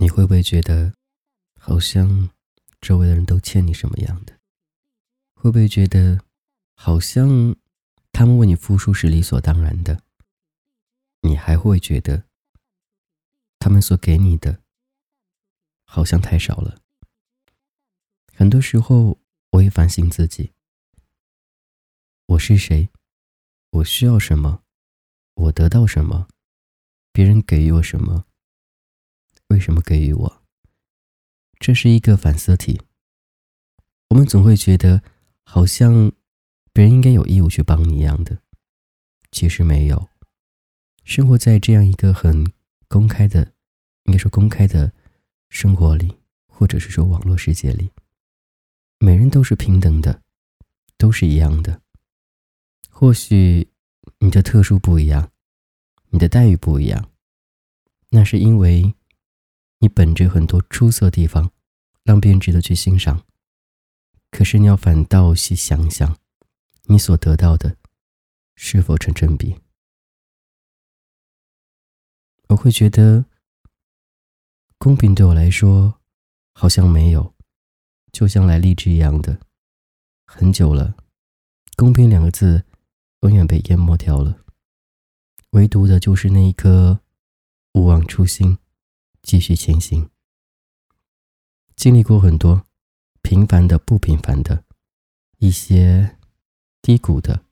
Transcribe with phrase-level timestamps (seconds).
[0.00, 0.94] 你会不会觉得，
[1.58, 2.30] 好像
[2.80, 4.38] 周围的人都欠你什么样的？
[5.34, 6.24] 会不会觉得，
[6.74, 7.56] 好像
[8.12, 10.04] 他们为你付出是理所当然的？
[11.22, 12.22] 你还会觉得，
[13.58, 14.62] 他们所给你的，
[15.84, 16.80] 好像太少了？
[18.32, 19.18] 很多时候，
[19.50, 20.52] 我也反省自己：
[22.26, 22.88] 我是谁？
[23.70, 24.62] 我需要什么？
[25.34, 26.28] 我得到什么？
[27.10, 28.26] 别人给予我什么？
[29.48, 30.42] 为什么给予我？
[31.58, 32.80] 这是一个反思题。
[34.10, 35.02] 我们总会觉得，
[35.42, 36.12] 好像
[36.72, 38.38] 别人应该有义务去帮你一样的，
[39.32, 40.08] 其实没有。
[41.02, 42.52] 生活在这样一个很
[42.88, 43.52] 公开的，
[44.04, 44.92] 应该说公开的
[45.48, 46.14] 生活里，
[46.46, 47.90] 或者是说网络世界里，
[48.98, 50.22] 每人都是平等的，
[50.98, 51.80] 都是一样的。
[52.90, 53.66] 或许
[54.18, 55.32] 你的特殊不一样，
[56.10, 57.10] 你的待遇不一样，
[58.10, 58.94] 那是因为。
[59.80, 61.52] 你本着很多出色地方，
[62.02, 63.24] 让别人值得去欣赏。
[64.30, 66.18] 可是你要反倒细想想，
[66.84, 67.76] 你所得到的
[68.56, 69.56] 是否成正比？
[72.48, 73.26] 我会觉得，
[74.78, 76.00] 公平对我来说
[76.54, 77.34] 好像没有，
[78.10, 79.38] 就像来荔枝一样的，
[80.26, 80.96] 很久了，
[81.76, 82.64] 公平两个字
[83.20, 84.44] 永远被淹没掉了，
[85.50, 87.00] 唯独的就是那一颗
[87.74, 88.58] 勿忘初心。
[89.28, 90.08] 继续前行，
[91.76, 92.64] 经历过很多
[93.20, 94.64] 平凡的、不平凡的，
[95.36, 96.16] 一些
[96.80, 97.44] 低谷的，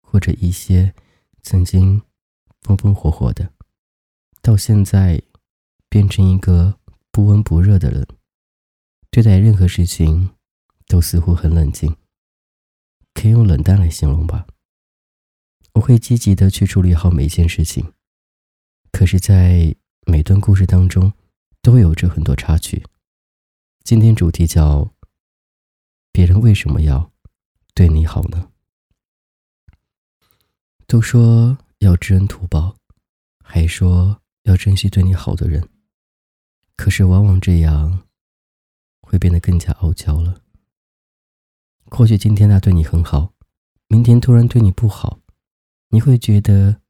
[0.00, 0.94] 或者一些
[1.42, 2.00] 曾经
[2.60, 3.52] 风风火火的，
[4.40, 5.20] 到现在
[5.88, 6.78] 变成一个
[7.10, 8.06] 不温不热的人，
[9.10, 10.36] 对待任何事情
[10.86, 11.96] 都似乎很冷静，
[13.14, 14.46] 可以用冷淡来形容吧。
[15.72, 17.92] 我会积极的去处理好每一件事情，
[18.92, 19.74] 可是，在。
[20.08, 21.12] 每段故事当中，
[21.66, 22.86] 都有着很多插曲。
[23.82, 24.94] 今天主题叫
[26.12, 27.10] “别人为什么要
[27.74, 28.52] 对你好呢？”
[30.86, 32.76] 都说要知恩图报，
[33.42, 35.68] 还说要珍惜对你好的人，
[36.76, 38.06] 可是往往这样
[39.00, 40.40] 会变得更加傲娇了。
[41.86, 43.32] 或许今天他对你很好，
[43.88, 45.18] 明天突然对你不好，
[45.88, 46.80] 你会觉得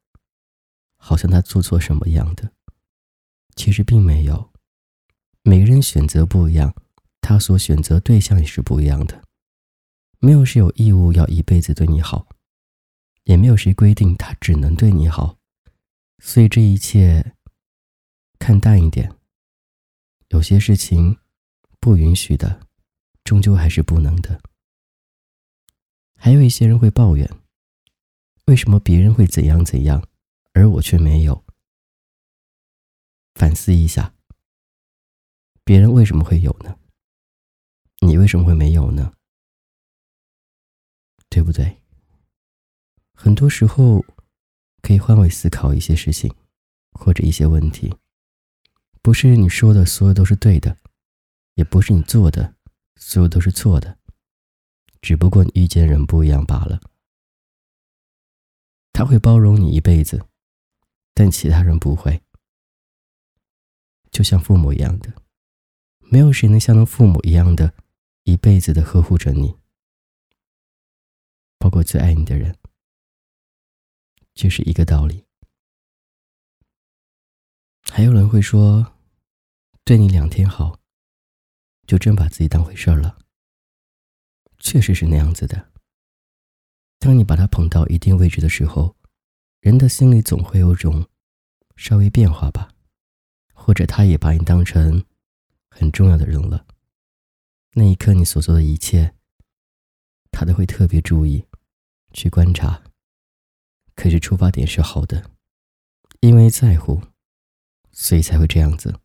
[0.97, 2.53] 好像他做错什么样的。
[3.55, 4.51] 其实并没有，
[5.47, 6.75] 每个人选择不一样，
[7.21, 9.23] 他所选择对象也是不一样的。
[10.19, 12.27] 没有谁有义务要一辈子对你好，
[13.23, 15.37] 也没有谁规定他只能对你好。
[16.21, 17.33] 所以这一切
[18.37, 19.15] 看淡一点，
[20.27, 21.17] 有些事情
[21.79, 22.67] 不允许的，
[23.23, 24.41] 终究还是不能的。
[26.17, 27.25] 还有一些人会抱怨，
[28.47, 30.05] 为什么别人会怎样怎样，
[30.51, 31.45] 而我却没有。
[33.35, 34.13] 反思一下，
[35.67, 36.79] 别人为什么会有呢？
[37.99, 39.11] 你为什么会没有呢？
[41.27, 41.81] 对不对？
[43.13, 44.05] 很多时候
[44.81, 46.33] 可以换位思考一些事情，
[46.93, 47.93] 或者一些问题。
[49.01, 50.77] 不是你说的所有都是对的，
[51.55, 52.55] 也不是你做的
[52.95, 53.99] 所有都是错的，
[55.01, 56.79] 只不过你遇见人不一样罢了。
[58.93, 60.25] 他会包容你一辈子，
[61.13, 62.23] 但其他人不会。
[64.09, 65.13] 就像父母一样的，
[66.09, 67.73] 没有谁能像父母一样的
[68.23, 69.57] 一辈子的呵护着你，
[71.57, 72.57] 包括最爱你的人，
[74.33, 75.25] 就是一个道理。
[77.89, 78.93] 还有人会说，
[79.83, 80.79] 对你两天好，
[81.85, 83.17] 就真把自己当回事儿了。
[84.59, 85.71] 确实是那样子的。
[86.99, 88.95] 当你把他捧到一定位置的时候，
[89.59, 91.07] 人的心里总会有种
[91.75, 92.73] 稍微变化吧。
[93.53, 95.03] 或者他也把你当成
[95.79, 96.65] 很重要的人了，
[97.73, 99.13] 那一刻你所做的一切，
[100.31, 101.45] 他都会特别注意，
[102.13, 102.81] 去观察。
[103.93, 105.29] 可是出发点是好的，
[106.21, 107.03] 因为在乎，
[107.91, 108.99] 所以才会这样子。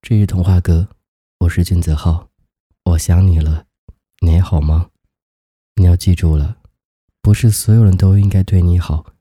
[0.00, 0.88] 这是童话哥，
[1.40, 2.30] 我是俊泽浩，
[2.84, 3.66] 我想你了，
[4.20, 4.90] 你还好吗？
[5.74, 6.62] 你要记住了，
[7.20, 9.14] 不是所有人都应该对你好。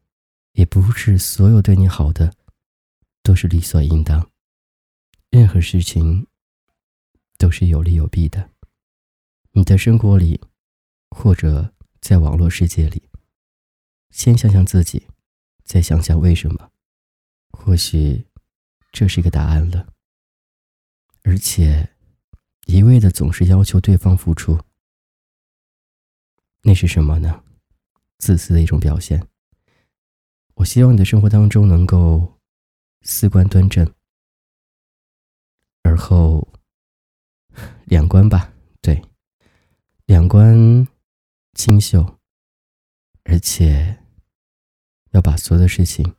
[0.51, 2.35] 也不是所有对你好的
[3.27, 4.31] 都是理所应当，
[5.29, 6.27] 任何事情
[7.37, 8.51] 都是有利有弊的。
[9.51, 10.39] 你的生活里，
[11.09, 13.09] 或者在网络世界里，
[14.11, 15.07] 先想想自己，
[15.65, 16.71] 再想想为什么，
[17.49, 18.25] 或许
[18.93, 19.93] 这是一个答案了。
[21.23, 21.97] 而且，
[22.67, 24.57] 一味的总是要求对方付出，
[26.61, 27.43] 那是什么呢？
[28.19, 29.27] 自私的一种表现。
[30.53, 32.36] 我希望你的生活当中能够
[33.01, 33.93] 四观端正，
[35.83, 36.47] 而后
[37.85, 39.01] 两观吧，对，
[40.05, 40.87] 两观
[41.53, 42.19] 清秀，
[43.23, 44.03] 而且
[45.11, 46.15] 要把所有的事情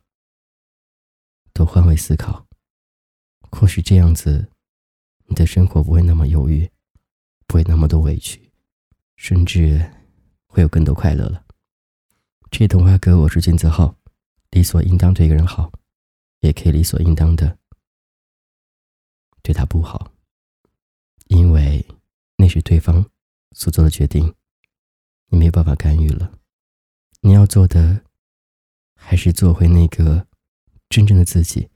[1.53, 2.47] 都换位思考，
[3.51, 4.49] 或许这样子，
[5.25, 6.69] 你的生活不会那么忧郁，
[7.45, 8.51] 不会那么多委屈，
[9.15, 9.91] 甚至
[10.47, 11.45] 会有更多快乐了。
[12.49, 13.95] 这童话哥，我是金子浩，
[14.49, 15.71] 理所应当对一个人好。
[16.41, 17.57] 也可以理所应当的
[19.41, 20.13] 对他不好，
[21.27, 21.85] 因为
[22.37, 23.09] 那是对方
[23.51, 24.35] 所做的决定，
[25.27, 26.39] 你没办法干预了。
[27.21, 28.05] 你要做的
[28.95, 30.27] 还是做回那个
[30.87, 31.69] 真正的自己，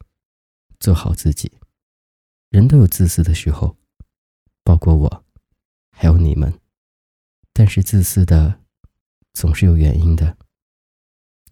[0.79, 1.51] 做好自己。
[2.49, 3.75] 人都有自私的时候，
[4.63, 5.25] 包括我，
[5.91, 6.59] 还有你们。
[7.51, 8.61] 但是自私的
[9.33, 10.37] 总是有原因的，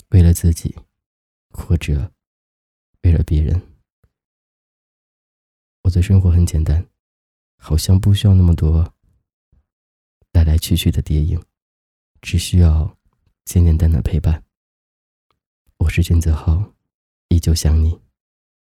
[0.09, 0.75] 为了自己，
[1.49, 2.13] 或者。
[3.11, 3.61] 为了别人，
[5.81, 6.87] 我的生活很简单，
[7.57, 8.93] 好像不需要那么多
[10.31, 11.43] 来来去去的叠影，
[12.21, 12.97] 只需要
[13.43, 14.45] 简简单单的陪伴。
[15.79, 16.73] 我是君泽浩，
[17.27, 17.99] 依旧想你。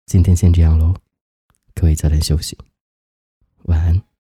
[0.07, 0.97] 今天先这样喽，
[1.73, 2.59] 各位早点休息，
[3.67, 4.12] 晚安。